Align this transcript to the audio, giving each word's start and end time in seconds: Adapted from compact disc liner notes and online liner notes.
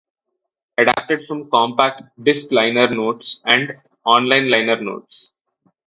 Adapted 0.79 1.27
from 1.27 1.47
compact 1.51 2.01
disc 2.23 2.47
liner 2.51 2.87
notes 2.89 3.39
and 3.45 3.75
online 4.03 4.49
liner 4.49 4.81
notes. 4.81 5.29